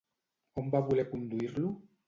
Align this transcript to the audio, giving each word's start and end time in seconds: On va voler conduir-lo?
On 0.61 0.65
va 0.77 0.81
voler 0.89 1.05
conduir-lo? 1.13 1.73